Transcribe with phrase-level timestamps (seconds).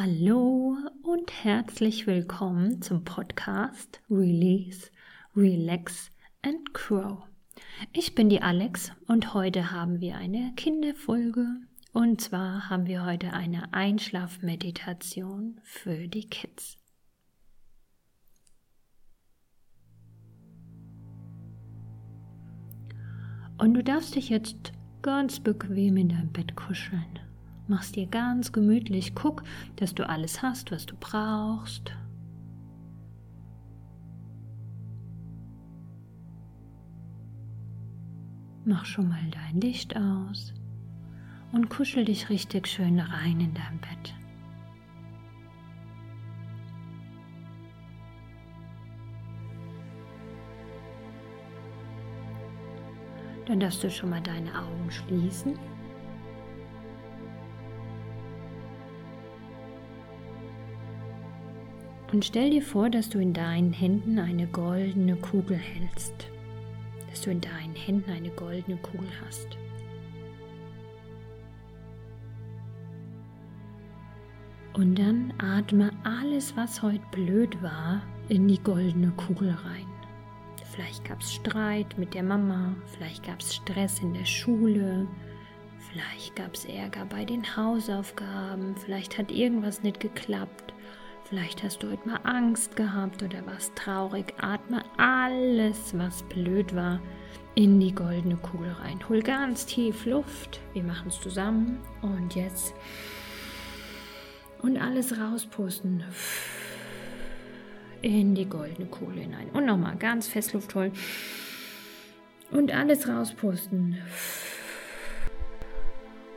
[0.00, 4.92] Hallo und herzlich willkommen zum Podcast Release,
[5.34, 7.24] Relax and Grow.
[7.92, 11.48] Ich bin die Alex und heute haben wir eine Kinderfolge
[11.92, 16.76] und zwar haben wir heute eine Einschlafmeditation für die Kids.
[23.58, 24.70] Und du darfst dich jetzt
[25.02, 27.18] ganz bequem in dein Bett kuscheln.
[27.68, 29.14] Mach's dir ganz gemütlich.
[29.14, 29.44] Guck,
[29.76, 31.92] dass du alles hast, was du brauchst.
[38.64, 40.54] Mach schon mal dein Licht aus
[41.52, 44.14] und kuschel dich richtig schön rein in dein Bett.
[53.46, 55.58] Dann darfst du schon mal deine Augen schließen.
[62.12, 66.28] Und stell dir vor, dass du in deinen Händen eine goldene Kugel hältst.
[67.10, 69.58] Dass du in deinen Händen eine goldene Kugel hast.
[74.72, 79.86] Und dann atme alles, was heute blöd war, in die goldene Kugel rein.
[80.72, 85.08] Vielleicht gab es Streit mit der Mama, vielleicht gab es Stress in der Schule,
[85.90, 90.72] vielleicht gab es Ärger bei den Hausaufgaben, vielleicht hat irgendwas nicht geklappt
[91.28, 94.32] Vielleicht hast du heute mal Angst gehabt oder warst traurig.
[94.40, 97.00] Atme alles, was blöd war,
[97.54, 99.06] in die goldene Kugel rein.
[99.10, 100.58] Hol ganz tief Luft.
[100.72, 101.80] Wir machen es zusammen.
[102.00, 102.72] Und jetzt.
[104.62, 106.02] Und alles rauspusten.
[108.00, 109.50] In die goldene Kugel hinein.
[109.50, 110.92] Und nochmal ganz fest Luft holen.
[112.52, 113.98] Und alles rauspusten.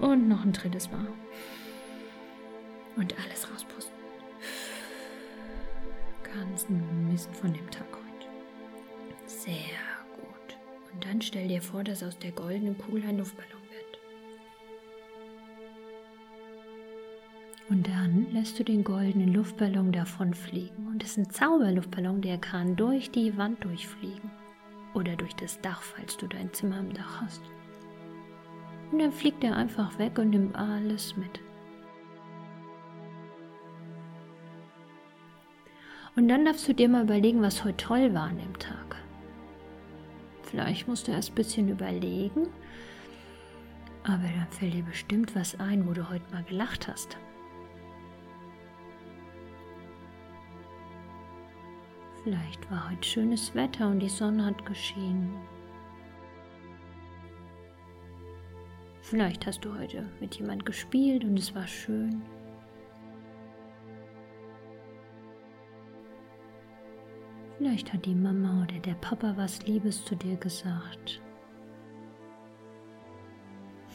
[0.00, 1.06] Und noch ein drittes Mal.
[2.96, 3.89] Und alles rauspusten
[6.34, 8.28] ganzen Mist von dem Tag heute.
[9.26, 9.52] Sehr
[10.16, 10.58] gut.
[10.92, 13.98] Und dann stell dir vor, dass aus der goldenen Kugel ein Luftballon wird.
[17.68, 20.88] Und dann lässt du den goldenen Luftballon davon fliegen.
[20.88, 24.30] Und es ist ein Zauberluftballon, der kann durch die Wand durchfliegen.
[24.94, 27.42] Oder durch das Dach, falls du dein Zimmer im Dach hast.
[28.90, 31.40] Und dann fliegt er einfach weg und nimmt alles mit.
[36.16, 38.96] Und dann darfst du dir mal überlegen, was heute toll war an dem Tag.
[40.42, 42.48] Vielleicht musst du erst ein bisschen überlegen,
[44.02, 47.16] aber dann fällt dir bestimmt was ein, wo du heute mal gelacht hast.
[52.24, 55.34] Vielleicht war heute schönes Wetter und die Sonne hat geschienen.
[59.00, 62.22] Vielleicht hast du heute mit jemand gespielt und es war schön.
[67.60, 71.20] Vielleicht hat die Mama oder der Papa was Liebes zu dir gesagt.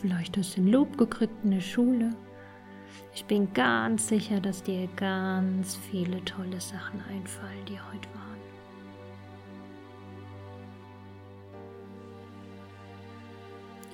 [0.00, 2.10] Vielleicht hast du ein Lob gekriegt in der Schule.
[3.14, 8.32] Ich bin ganz sicher, dass dir ganz viele tolle Sachen einfallen, die heute waren.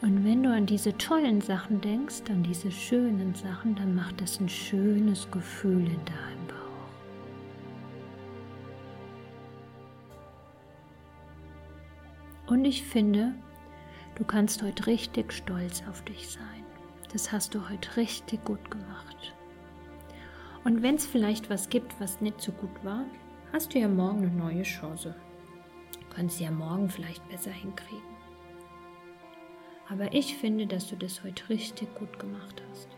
[0.00, 4.40] Und wenn du an diese tollen Sachen denkst, an diese schönen Sachen, dann macht es
[4.40, 6.57] ein schönes Gefühl in deinem Bauch.
[12.48, 13.34] Und ich finde,
[14.14, 16.64] du kannst heute richtig stolz auf dich sein.
[17.12, 19.34] Das hast du heute richtig gut gemacht.
[20.64, 23.04] Und wenn es vielleicht was gibt, was nicht so gut war,
[23.52, 25.14] hast du ja morgen eine neue Chance.
[25.92, 28.16] Du kannst ja morgen vielleicht besser hinkriegen.
[29.90, 32.88] Aber ich finde, dass du das heute richtig gut gemacht hast.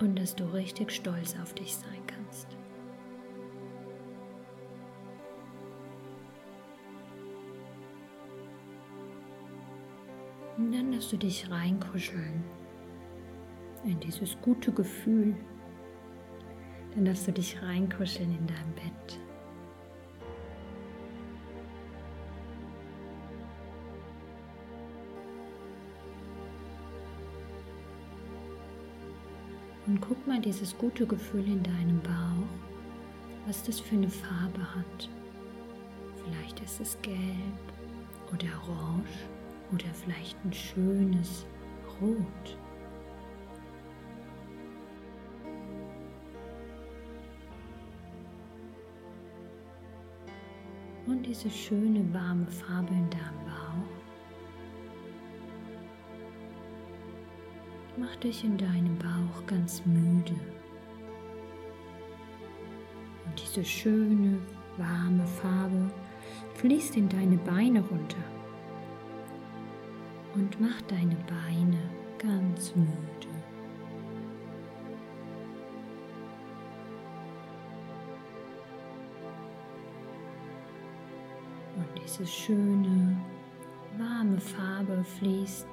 [0.00, 2.59] Und dass du richtig stolz auf dich sein kannst.
[10.72, 12.44] Dann darfst du dich reinkuscheln
[13.84, 15.34] in dieses gute Gefühl.
[16.94, 19.18] Dann darfst du dich reinkuscheln in dein Bett.
[29.86, 32.46] Und guck mal dieses gute Gefühl in deinem Bauch,
[33.46, 35.08] was das für eine Farbe hat.
[36.22, 37.16] Vielleicht ist es gelb
[38.32, 39.39] oder orange
[39.72, 41.46] oder vielleicht ein schönes
[42.00, 42.58] Rot.
[51.06, 53.60] Und diese schöne warme Farbe in deinem Bauch.
[58.00, 60.34] macht dich in deinem Bauch ganz müde.
[63.26, 64.38] Und diese schöne
[64.78, 65.90] warme Farbe
[66.54, 68.39] fließt in deine Beine runter
[70.34, 71.78] und macht deine Beine
[72.18, 72.90] ganz müde.
[81.76, 83.16] Und diese schöne,
[83.98, 85.68] warme Farbe fließt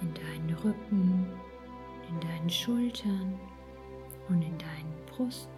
[0.00, 1.26] in deinen Rücken,
[2.08, 3.38] in deinen Schultern
[4.28, 5.50] und in deinen Brust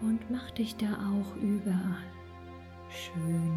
[0.00, 2.10] und mach dich da auch überall
[2.90, 3.53] schön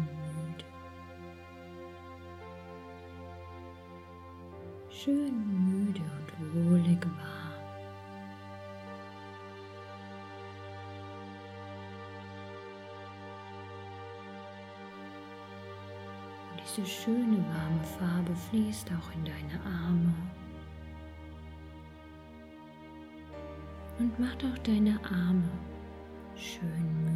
[5.04, 7.52] Schön müde und wohlig warm.
[16.50, 20.14] Und diese schöne warme Farbe fließt auch in deine Arme
[24.00, 25.48] und macht auch deine Arme
[26.34, 27.07] schön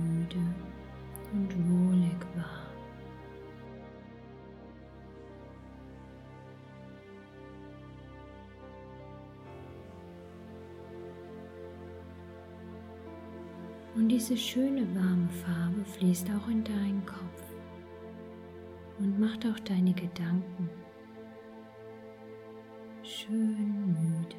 [14.13, 17.43] diese schöne warme Farbe fließt auch in deinen Kopf
[18.99, 20.69] und macht auch deine Gedanken
[23.03, 24.37] schön müde.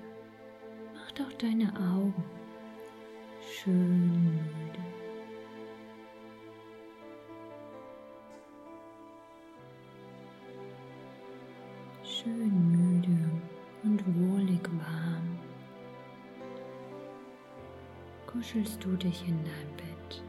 [0.94, 2.24] Macht auch deine Augen
[3.42, 4.63] schön müde.
[18.54, 20.24] Kuschelst du dich in dein Bett.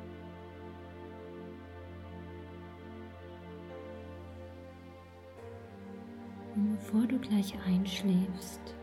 [6.55, 8.75] Und bevor du gleich einschläfst,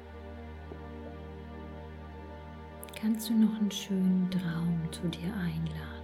[2.99, 6.00] kannst du noch einen schönen Traum zu dir einladen.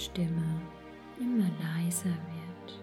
[0.00, 0.58] Stimme
[1.18, 2.80] immer leiser wird.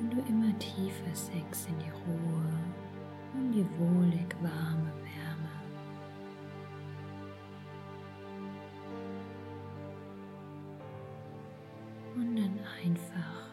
[0.00, 2.50] Und du immer tiefer senkst in die Ruhe
[3.34, 5.50] und die wohlig warme Wärme.
[12.16, 13.48] Und dann einfach